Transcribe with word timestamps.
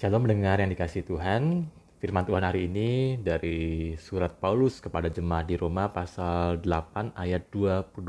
Shalom 0.00 0.24
mendengar 0.24 0.56
yang 0.56 0.72
dikasih 0.72 1.04
Tuhan. 1.04 1.68
Firman 2.00 2.24
Tuhan 2.24 2.40
hari 2.40 2.72
ini 2.72 3.20
dari 3.20 3.92
surat 4.00 4.32
Paulus 4.40 4.80
kepada 4.80 5.12
jemaat 5.12 5.44
di 5.44 5.60
Roma 5.60 5.92
pasal 5.92 6.56
8 6.56 7.12
ayat 7.12 7.52
28. 7.52 8.00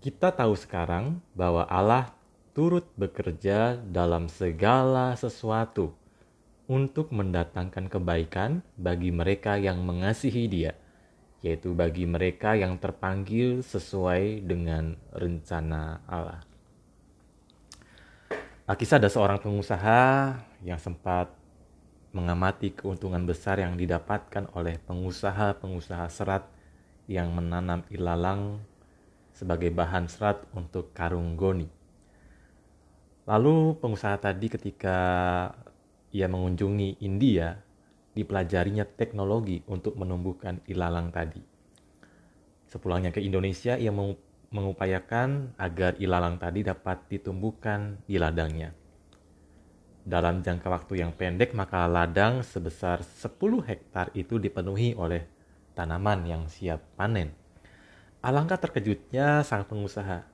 Kita 0.00 0.32
tahu 0.32 0.56
sekarang 0.56 1.20
bahwa 1.36 1.68
Allah 1.68 2.16
turut 2.56 2.88
bekerja 2.96 3.76
dalam 3.76 4.32
segala 4.32 5.12
sesuatu 5.20 5.92
untuk 6.64 7.12
mendatangkan 7.12 7.92
kebaikan 7.92 8.64
bagi 8.80 9.12
mereka 9.12 9.60
yang 9.60 9.84
mengasihi 9.84 10.48
Dia, 10.48 10.72
yaitu 11.44 11.76
bagi 11.76 12.08
mereka 12.08 12.56
yang 12.56 12.80
terpanggil 12.80 13.60
sesuai 13.60 14.48
dengan 14.48 14.96
rencana 15.12 16.00
Allah. 16.08 16.49
Kisah 18.70 19.02
ada 19.02 19.10
seorang 19.10 19.42
pengusaha 19.42 20.02
yang 20.62 20.78
sempat 20.78 21.34
mengamati 22.14 22.70
keuntungan 22.70 23.26
besar 23.26 23.58
yang 23.58 23.74
didapatkan 23.74 24.46
oleh 24.54 24.78
pengusaha-pengusaha 24.86 26.06
serat 26.06 26.46
yang 27.10 27.34
menanam 27.34 27.82
ilalang 27.90 28.62
sebagai 29.34 29.74
bahan 29.74 30.06
serat 30.06 30.46
untuk 30.54 30.94
karung 30.94 31.34
goni. 31.34 31.66
Lalu 33.26 33.74
pengusaha 33.78 34.18
tadi 34.22 34.46
ketika 34.46 34.98
ia 36.14 36.30
mengunjungi 36.30 37.02
India, 37.02 37.58
dipelajarinya 38.14 38.86
teknologi 38.86 39.66
untuk 39.66 39.98
menumbuhkan 39.98 40.62
ilalang 40.66 41.14
tadi. 41.14 41.42
Sepulangnya 42.70 43.10
ke 43.10 43.18
Indonesia, 43.18 43.74
ia 43.74 43.90
mengupayakan 44.50 45.54
agar 45.62 45.94
ilalang 46.02 46.34
tadi 46.34 46.66
dapat 46.66 47.06
ditumbuhkan 47.06 48.02
di 48.02 48.18
ladangnya. 48.18 48.74
Dalam 50.02 50.42
jangka 50.42 50.66
waktu 50.66 51.06
yang 51.06 51.14
pendek, 51.14 51.54
maka 51.54 51.86
ladang 51.86 52.42
sebesar 52.42 53.06
10 53.06 53.62
hektar 53.62 54.10
itu 54.10 54.42
dipenuhi 54.42 54.98
oleh 54.98 55.22
tanaman 55.78 56.26
yang 56.26 56.42
siap 56.50 56.82
panen. 56.98 57.30
Alangkah 58.26 58.58
terkejutnya 58.58 59.46
sang 59.46 59.70
pengusaha. 59.70 60.26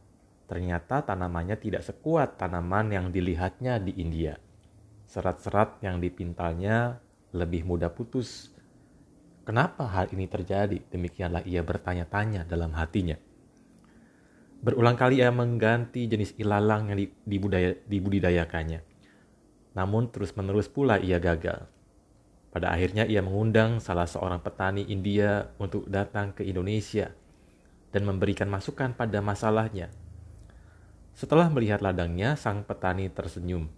Ternyata 0.48 1.04
tanamannya 1.04 1.60
tidak 1.60 1.84
sekuat 1.84 2.40
tanaman 2.40 2.96
yang 2.96 3.06
dilihatnya 3.12 3.76
di 3.84 4.00
India. 4.00 4.40
Serat-serat 5.04 5.84
yang 5.84 6.00
dipintalnya 6.00 7.04
lebih 7.36 7.68
mudah 7.68 7.92
putus. 7.92 8.48
Kenapa 9.44 9.84
hal 9.84 10.08
ini 10.16 10.24
terjadi? 10.24 10.80
Demikianlah 10.88 11.44
ia 11.44 11.60
bertanya-tanya 11.60 12.48
dalam 12.48 12.72
hatinya. 12.72 13.35
Berulang 14.66 14.98
kali 14.98 15.22
ia 15.22 15.30
mengganti 15.30 16.10
jenis 16.10 16.34
ilalang 16.42 16.90
yang 16.90 16.98
dibudaya, 17.22 17.78
dibudidayakannya. 17.86 18.82
Namun 19.78 20.10
terus-menerus 20.10 20.66
pula 20.66 20.98
ia 20.98 21.22
gagal. 21.22 21.70
Pada 22.50 22.74
akhirnya 22.74 23.06
ia 23.06 23.22
mengundang 23.22 23.78
salah 23.78 24.10
seorang 24.10 24.42
petani 24.42 24.82
India 24.90 25.54
untuk 25.62 25.86
datang 25.86 26.34
ke 26.34 26.42
Indonesia 26.42 27.14
dan 27.94 28.10
memberikan 28.10 28.50
masukan 28.50 28.90
pada 28.98 29.22
masalahnya. 29.22 29.86
Setelah 31.14 31.46
melihat 31.46 31.78
ladangnya, 31.78 32.34
sang 32.34 32.66
petani 32.66 33.06
tersenyum. 33.06 33.70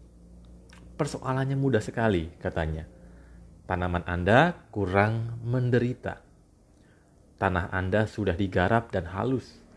Persoalannya 0.97 1.61
mudah 1.61 1.85
sekali, 1.85 2.33
katanya. 2.41 2.89
Tanaman 3.69 4.09
Anda 4.09 4.57
kurang 4.73 5.37
menderita. 5.45 6.25
Tanah 7.37 7.69
Anda 7.77 8.09
sudah 8.09 8.33
digarap 8.33 8.89
dan 8.89 9.05
halus 9.13 9.68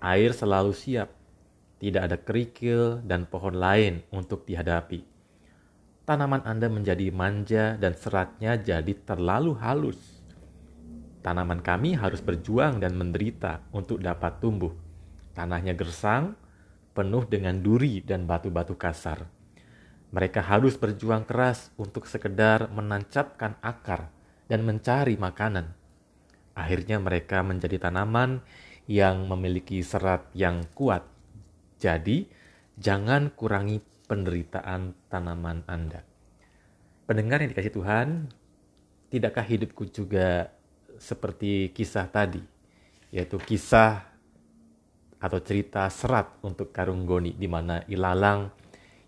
Air 0.00 0.36
selalu 0.36 0.76
siap, 0.76 1.08
tidak 1.80 2.02
ada 2.08 2.16
kerikil 2.20 3.00
dan 3.04 3.24
pohon 3.24 3.56
lain 3.56 4.04
untuk 4.12 4.44
dihadapi. 4.44 5.04
Tanaman 6.06 6.44
Anda 6.46 6.70
menjadi 6.70 7.10
manja 7.10 7.74
dan 7.80 7.96
seratnya 7.98 8.54
jadi 8.60 8.94
terlalu 9.02 9.58
halus. 9.58 9.98
Tanaman 11.24 11.58
kami 11.58 11.98
harus 11.98 12.22
berjuang 12.22 12.78
dan 12.78 12.94
menderita 12.94 13.66
untuk 13.74 13.98
dapat 13.98 14.38
tumbuh. 14.38 14.70
Tanahnya 15.34 15.74
gersang, 15.74 16.38
penuh 16.94 17.26
dengan 17.26 17.58
duri 17.58 17.98
dan 18.00 18.24
batu-batu 18.24 18.78
kasar. 18.78 19.26
Mereka 20.14 20.38
harus 20.40 20.78
berjuang 20.78 21.26
keras 21.26 21.74
untuk 21.74 22.06
sekedar 22.06 22.70
menancapkan 22.70 23.58
akar 23.58 24.08
dan 24.46 24.62
mencari 24.62 25.18
makanan. 25.18 25.74
Akhirnya 26.56 26.96
mereka 27.02 27.42
menjadi 27.42 27.76
tanaman 27.76 28.40
yang 28.86 29.26
memiliki 29.26 29.82
serat 29.82 30.30
yang 30.32 30.62
kuat. 30.74 31.02
Jadi, 31.76 32.26
jangan 32.78 33.34
kurangi 33.34 33.82
penderitaan 34.06 34.94
tanaman 35.10 35.66
Anda. 35.66 36.06
Pendengar 37.06 37.42
yang 37.42 37.50
dikasih 37.54 37.74
Tuhan, 37.74 38.30
tidakkah 39.10 39.46
hidupku 39.46 39.90
juga 39.90 40.50
seperti 40.98 41.70
kisah 41.70 42.06
tadi, 42.08 42.42
yaitu 43.10 43.38
kisah 43.38 44.06
atau 45.16 45.38
cerita 45.42 45.86
serat 45.90 46.38
untuk 46.42 46.70
karung 46.70 47.08
goni 47.08 47.34
di 47.34 47.48
mana 47.50 47.82
ilalang 47.90 48.52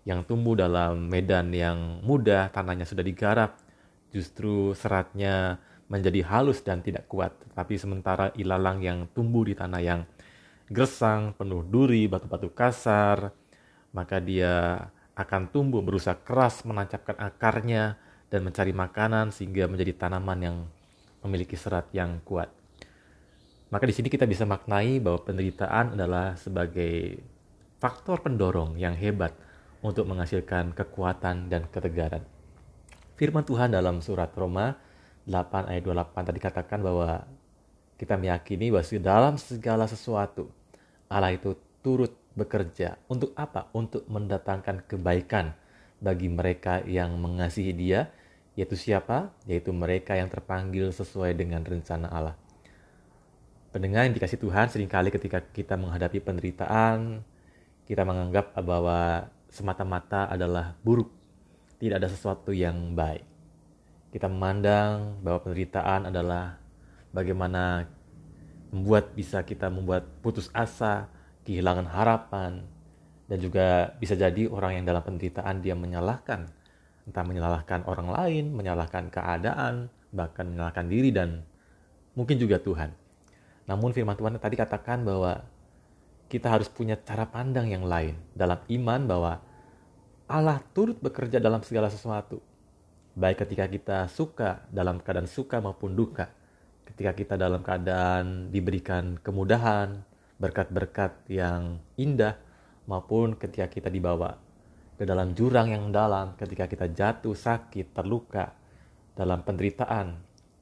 yang 0.07 0.25
tumbuh 0.25 0.57
dalam 0.57 1.05
medan 1.05 1.53
yang 1.53 2.01
mudah, 2.01 2.49
tanahnya 2.49 2.87
sudah 2.87 3.05
digarap, 3.05 3.59
justru 4.09 4.73
seratnya 4.73 5.61
menjadi 5.89 6.21
halus 6.29 6.61
dan 6.61 6.85
tidak 6.85 7.09
kuat. 7.09 7.33
Tapi 7.57 7.75
sementara 7.75 8.29
ilalang 8.37 8.79
yang 8.79 9.09
tumbuh 9.11 9.43
di 9.43 9.57
tanah 9.57 9.81
yang 9.81 10.01
gersang, 10.69 11.33
penuh 11.33 11.65
duri, 11.65 12.05
batu-batu 12.05 12.53
kasar, 12.53 13.33
maka 13.91 14.21
dia 14.21 14.85
akan 15.17 15.49
tumbuh 15.49 15.81
berusaha 15.81 16.15
keras 16.15 16.63
menancapkan 16.63 17.17
akarnya 17.17 17.97
dan 18.29 18.45
mencari 18.45 18.71
makanan 18.71 19.33
sehingga 19.33 19.65
menjadi 19.65 19.97
tanaman 19.97 20.39
yang 20.39 20.57
memiliki 21.25 21.57
serat 21.57 21.89
yang 21.91 22.21
kuat. 22.23 22.53
Maka 23.73 23.85
di 23.85 23.93
sini 23.93 24.07
kita 24.07 24.29
bisa 24.29 24.45
maknai 24.45 25.01
bahwa 25.01 25.25
penderitaan 25.25 25.97
adalah 25.97 26.37
sebagai 26.37 27.21
faktor 27.81 28.21
pendorong 28.21 28.77
yang 28.77 28.93
hebat 28.97 29.33
untuk 29.81 30.05
menghasilkan 30.09 30.73
kekuatan 30.73 31.49
dan 31.49 31.65
ketegaran. 31.69 32.23
Firman 33.19 33.43
Tuhan 33.43 33.75
dalam 33.75 33.99
surat 33.99 34.31
Roma 34.33 34.73
8 35.29 35.69
ayat 35.69 35.85
28 35.85 36.29
tadi 36.33 36.39
katakan 36.41 36.81
bahwa 36.81 37.21
kita 38.01 38.17
meyakini 38.17 38.73
bahwa 38.73 38.81
dalam 38.97 39.37
segala 39.37 39.85
sesuatu 39.85 40.49
Allah 41.05 41.37
itu 41.37 41.53
turut 41.85 42.17
bekerja 42.33 42.97
untuk 43.05 43.37
apa? 43.37 43.69
Untuk 43.77 44.09
mendatangkan 44.09 44.89
kebaikan 44.89 45.53
bagi 46.01 46.31
mereka 46.31 46.81
yang 46.85 47.13
mengasihi 47.21 47.73
Dia, 47.77 48.09
yaitu 48.57 48.73
siapa? 48.73 49.29
Yaitu 49.45 49.69
mereka 49.69 50.17
yang 50.17 50.31
terpanggil 50.31 50.89
sesuai 50.89 51.37
dengan 51.37 51.61
rencana 51.61 52.09
Allah. 52.09 52.35
Pendengar 53.69 54.09
yang 54.09 54.17
dikasih 54.17 54.41
Tuhan 54.41 54.65
sering 54.73 54.89
kali 54.89 55.13
ketika 55.13 55.45
kita 55.53 55.77
menghadapi 55.77 56.17
penderitaan, 56.25 57.21
kita 57.85 58.01
menganggap 58.01 58.57
bahwa 58.65 59.29
semata-mata 59.53 60.25
adalah 60.25 60.73
buruk, 60.81 61.13
tidak 61.77 62.01
ada 62.01 62.09
sesuatu 62.09 62.49
yang 62.49 62.97
baik 62.97 63.28
kita 64.09 64.25
memandang 64.25 65.21
bahwa 65.21 65.45
penderitaan 65.45 66.09
adalah 66.09 66.57
bagaimana 67.13 67.85
membuat 68.69 69.13
bisa 69.13 69.41
kita 69.45 69.69
membuat 69.69 70.05
putus 70.21 70.49
asa, 70.53 71.09
kehilangan 71.45 71.89
harapan, 71.89 72.65
dan 73.29 73.37
juga 73.37 73.93
bisa 74.01 74.17
jadi 74.17 74.49
orang 74.49 74.81
yang 74.81 74.85
dalam 74.89 75.05
penderitaan 75.05 75.61
dia 75.61 75.77
menyalahkan, 75.77 76.49
entah 77.05 77.25
menyalahkan 77.25 77.85
orang 77.85 78.09
lain, 78.09 78.45
menyalahkan 78.53 79.13
keadaan, 79.13 79.93
bahkan 80.09 80.49
menyalahkan 80.49 80.85
diri 80.89 81.13
dan 81.13 81.45
mungkin 82.17 82.41
juga 82.41 82.57
Tuhan. 82.57 82.89
Namun 83.69 83.93
firman 83.93 84.17
Tuhan 84.17 84.41
tadi 84.41 84.57
katakan 84.57 85.05
bahwa 85.05 85.45
kita 86.29 86.49
harus 86.49 86.69
punya 86.69 86.97
cara 86.97 87.25
pandang 87.29 87.69
yang 87.69 87.85
lain 87.85 88.17
dalam 88.33 88.57
iman 88.69 89.01
bahwa 89.05 89.33
Allah 90.29 90.61
turut 90.73 90.97
bekerja 90.97 91.41
dalam 91.41 91.61
segala 91.65 91.89
sesuatu 91.89 92.41
baik 93.15 93.45
ketika 93.45 93.65
kita 93.69 93.97
suka 94.11 94.65
dalam 94.69 95.01
keadaan 95.01 95.29
suka 95.29 95.61
maupun 95.61 95.93
duka. 95.93 96.29
Ketika 96.85 97.13
kita 97.13 97.35
dalam 97.37 97.61
keadaan 97.61 98.49
diberikan 98.49 99.17
kemudahan 99.21 100.01
berkat-berkat 100.39 101.29
yang 101.29 101.77
indah 101.99 102.39
maupun 102.89 103.37
ketika 103.37 103.69
kita 103.69 103.91
dibawa 103.91 104.39
ke 104.99 105.07
dalam 105.07 105.31
jurang 105.31 105.71
yang 105.71 105.91
dalam 105.95 106.35
ketika 106.35 106.67
kita 106.67 106.91
jatuh 106.91 107.31
sakit 107.31 107.95
terluka 107.95 108.51
dalam 109.15 109.43
penderitaan 109.43 110.15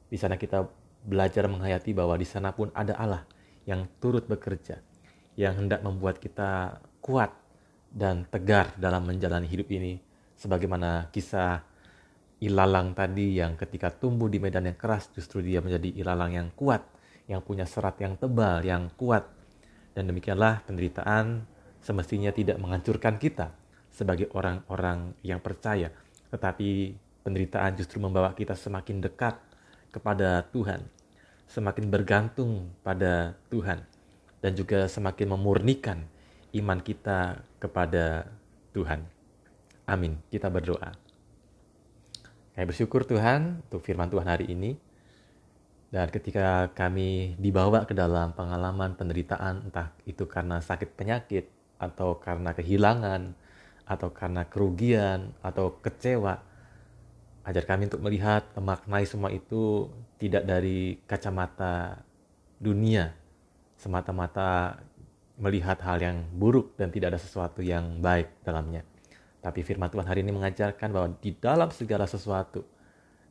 di 0.05 0.17
sana 0.17 0.37
kita 0.37 0.65
belajar 1.01 1.49
menghayati 1.49 1.95
bahwa 1.95 2.13
di 2.19 2.27
sana 2.27 2.53
pun 2.53 2.69
ada 2.73 2.93
Allah 2.99 3.23
yang 3.65 3.85
turut 3.97 4.29
bekerja 4.29 4.77
yang 5.37 5.57
hendak 5.57 5.81
membuat 5.85 6.21
kita 6.21 6.81
kuat 7.01 7.33
dan 7.93 8.29
tegar 8.29 8.73
dalam 8.77 9.05
menjalani 9.09 9.49
hidup 9.49 9.73
ini 9.73 9.97
sebagaimana 10.37 11.09
kisah 11.09 11.63
ilalang 12.37 12.93
tadi 12.93 13.41
yang 13.41 13.57
ketika 13.57 13.89
tumbuh 13.89 14.29
di 14.29 14.37
medan 14.37 14.69
yang 14.69 14.77
keras 14.77 15.09
justru 15.13 15.41
dia 15.41 15.57
menjadi 15.61 15.89
ilalang 15.97 16.37
yang 16.37 16.49
kuat, 16.53 16.85
yang 17.25 17.41
punya 17.41 17.65
serat 17.65 17.97
yang 17.97 18.15
tebal, 18.15 18.61
yang 18.61 18.93
kuat. 18.93 19.25
Dan 19.97 20.13
demikianlah 20.13 20.61
penderitaan 20.69 21.49
semestinya 21.81 22.29
tidak 22.29 22.61
menghancurkan 22.61 23.17
kita. 23.17 23.53
sebagai 23.97 24.29
orang-orang 24.37 25.17
yang 25.25 25.41
percaya, 25.41 25.89
tetapi 26.29 26.93
penderitaan 27.25 27.73
justru 27.81 27.97
membawa 27.97 28.29
kita 28.37 28.53
semakin 28.53 29.01
dekat 29.01 29.41
kepada 29.89 30.45
Tuhan, 30.53 30.85
semakin 31.49 31.89
bergantung 31.89 32.69
pada 32.85 33.33
Tuhan, 33.49 33.81
dan 34.37 34.53
juga 34.53 34.85
semakin 34.85 35.33
memurnikan 35.33 36.05
iman 36.53 36.77
kita 36.77 37.41
kepada 37.57 38.29
Tuhan. 38.77 39.01
Amin. 39.89 40.21
Kita 40.29 40.45
berdoa. 40.53 41.06
Kami 42.57 42.73
bersyukur 42.73 43.05
Tuhan 43.05 43.61
untuk 43.69 43.85
firman 43.85 44.09
Tuhan 44.09 44.25
hari 44.25 44.49
ini. 44.49 44.73
Dan 45.93 46.09
ketika 46.09 46.73
kami 46.73 47.37
dibawa 47.37 47.85
ke 47.85 47.93
dalam 47.93 48.33
pengalaman 48.33 48.97
penderitaan, 48.97 49.69
entah 49.69 49.93
itu 50.09 50.25
karena 50.25 50.57
sakit 50.57 50.89
penyakit, 50.97 51.45
atau 51.77 52.17
karena 52.17 52.57
kehilangan, 52.57 53.37
atau 53.85 54.09
karena 54.09 54.41
kerugian, 54.49 55.37
atau 55.45 55.77
kecewa, 55.85 56.41
ajar 57.45 57.61
kami 57.61 57.93
untuk 57.93 58.01
melihat, 58.01 58.49
memaknai 58.57 59.05
semua 59.05 59.29
itu 59.29 59.93
tidak 60.17 60.49
dari 60.49 60.97
kacamata 61.05 62.01
dunia, 62.57 63.13
semata-mata 63.77 64.81
melihat 65.37 65.77
hal 65.85 66.01
yang 66.01 66.25
buruk 66.33 66.73
dan 66.73 66.89
tidak 66.89 67.13
ada 67.13 67.21
sesuatu 67.21 67.61
yang 67.61 68.01
baik 68.01 68.33
dalamnya. 68.41 68.81
Tapi 69.47 69.63
firman 69.63 69.87
Tuhan 69.87 70.03
hari 70.03 70.27
ini 70.27 70.35
mengajarkan 70.35 70.91
bahwa 70.91 71.07
di 71.23 71.31
dalam 71.31 71.71
segala 71.71 72.03
sesuatu, 72.03 72.67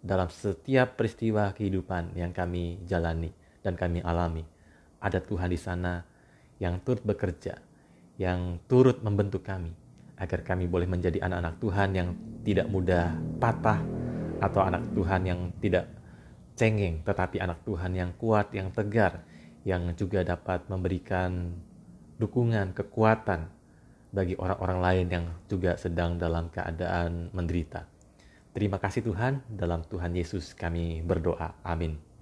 dalam 0.00 0.32
setiap 0.32 0.96
peristiwa 0.96 1.52
kehidupan 1.52 2.16
yang 2.16 2.32
kami 2.32 2.80
jalani 2.88 3.28
dan 3.60 3.76
kami 3.76 4.00
alami, 4.00 4.40
ada 4.96 5.20
Tuhan 5.20 5.52
di 5.52 5.60
sana 5.60 6.00
yang 6.56 6.80
turut 6.80 7.04
bekerja, 7.04 7.60
yang 8.16 8.56
turut 8.64 9.04
membentuk 9.04 9.44
kami, 9.44 9.76
agar 10.16 10.40
kami 10.40 10.64
boleh 10.64 10.88
menjadi 10.88 11.20
anak-anak 11.20 11.60
Tuhan 11.60 11.88
yang 11.92 12.08
tidak 12.48 12.66
mudah 12.72 13.12
patah, 13.36 13.84
atau 14.40 14.64
anak 14.64 14.88
Tuhan 14.96 15.20
yang 15.28 15.52
tidak 15.60 15.84
cengeng, 16.56 17.04
tetapi 17.04 17.44
anak 17.44 17.60
Tuhan 17.68 17.92
yang 17.92 18.16
kuat, 18.16 18.56
yang 18.56 18.72
tegar, 18.72 19.20
yang 19.68 19.92
juga 19.92 20.24
dapat 20.24 20.64
memberikan 20.72 21.60
dukungan, 22.16 22.72
kekuatan 22.72 23.52
bagi 24.16 24.32
orang-orang 24.40 24.80
lain 24.80 25.06
yang 25.12 25.26
juga 25.44 25.76
sedang 25.76 26.16
dalam 26.16 26.48
keadaan 26.48 27.28
menderita. 27.36 27.84
Terima 28.56 28.80
kasih 28.80 29.04
Tuhan, 29.04 29.44
dalam 29.52 29.84
Tuhan 29.84 30.16
Yesus 30.16 30.56
kami 30.56 31.04
berdoa. 31.04 31.60
Amin. 31.60 32.15